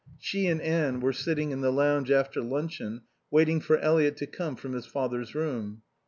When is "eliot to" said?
3.77-4.25